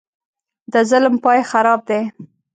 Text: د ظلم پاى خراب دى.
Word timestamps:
د 0.71 0.75
ظلم 0.89 1.15
پاى 1.23 1.39
خراب 1.51 1.79
دى. 1.89 2.01